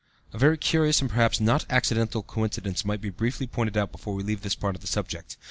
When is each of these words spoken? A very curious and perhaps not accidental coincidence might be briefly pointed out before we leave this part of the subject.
A 0.33 0.37
very 0.39 0.57
curious 0.57 0.99
and 0.99 1.07
perhaps 1.11 1.39
not 1.39 1.63
accidental 1.69 2.23
coincidence 2.23 2.83
might 2.83 3.01
be 3.01 3.11
briefly 3.11 3.45
pointed 3.45 3.77
out 3.77 3.91
before 3.91 4.15
we 4.15 4.23
leave 4.23 4.41
this 4.41 4.55
part 4.55 4.73
of 4.73 4.81
the 4.81 4.87
subject. 4.87 5.37